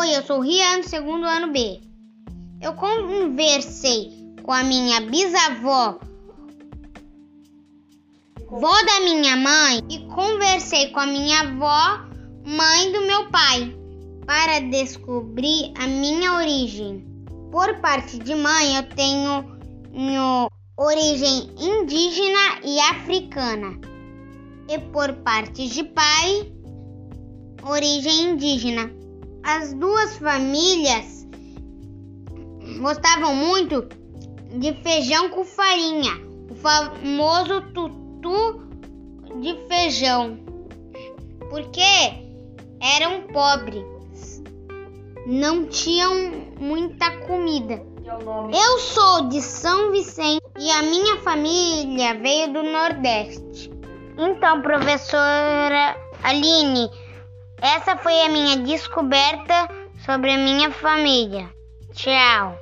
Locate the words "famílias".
30.18-31.26